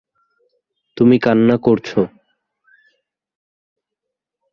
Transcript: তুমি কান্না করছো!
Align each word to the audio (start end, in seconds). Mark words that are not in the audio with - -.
তুমি 0.97 1.15
কান্না 1.19 1.55
করছো! 1.57 1.99